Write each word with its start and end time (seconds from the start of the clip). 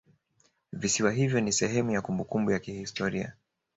Visiwa 0.73 1.11
hivyo 1.11 1.41
ni 1.41 1.51
sehemu 1.51 1.91
ya 1.91 2.01
kumbukumbu 2.01 2.51
ya 2.51 2.59
kihistoria 2.59 3.33